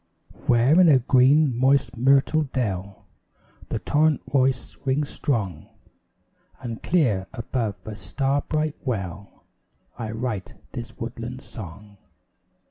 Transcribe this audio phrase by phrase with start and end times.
[0.47, 3.05] Where in a green, moist, myrtle dell
[3.69, 5.69] The torrent voice rings strong
[6.59, 9.43] And clear, above a star bright well,
[9.99, 11.97] I write this woodland song.